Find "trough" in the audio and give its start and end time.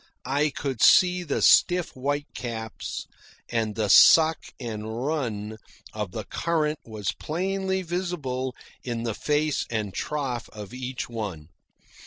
9.93-10.49